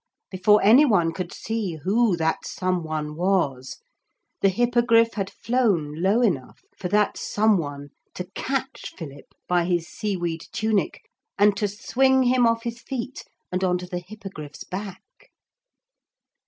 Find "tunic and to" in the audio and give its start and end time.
10.51-11.67